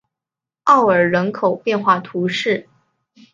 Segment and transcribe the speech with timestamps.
[0.63, 2.67] 奥尔人口变化图示